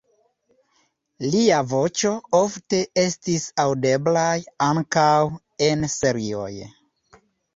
Lia 1.33 1.57
voĉo 1.73 2.13
ofte 2.37 2.79
estis 3.03 3.45
aŭdeblaj 3.63 4.33
ankaŭ 4.69 5.13
en 5.69 5.85
serioj. 5.97 6.51